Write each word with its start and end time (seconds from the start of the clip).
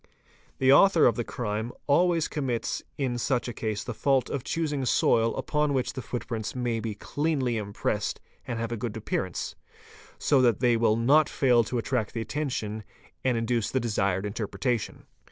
The 0.57 0.73
author 0.73 1.05
of 1.05 1.15
the 1.15 1.23
crime 1.23 1.71
always 1.85 2.27
commits 2.27 2.81
in 2.97 3.19
such 3.19 3.47
a 3.47 3.53
case 3.53 3.83
the 3.83 3.93
fault 3.93 4.31
of 4.31 4.43
choosing 4.43 4.83
soil 4.83 5.35
upon 5.35 5.75
which 5.75 5.93
the 5.93 6.01
footprints 6.01 6.55
may 6.55 6.79
be 6.79 6.95
cleanly 6.95 7.57
impressed 7.57 8.19
and 8.47 8.57
have 8.57 8.71
a 8.71 8.77
good 8.77 8.97
appearance, 8.97 9.53
so 10.17 10.41
that 10.41 10.59
they 10.59 10.75
will 10.75 10.95
not 10.95 11.29
fail 11.29 11.63
to 11.65 11.77
attract 11.77 12.15
the 12.15 12.21
attention 12.21 12.83
and 13.23 13.37
induce 13.37 13.69
the 13.69 13.79
desired 13.79 14.25
interpretation. 14.25 15.05